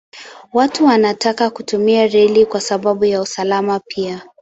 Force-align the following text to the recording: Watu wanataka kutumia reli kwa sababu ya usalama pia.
Watu 0.53 0.85
wanataka 0.85 1.49
kutumia 1.49 2.07
reli 2.07 2.45
kwa 2.45 2.61
sababu 2.61 3.05
ya 3.05 3.21
usalama 3.21 3.79
pia. 3.79 4.27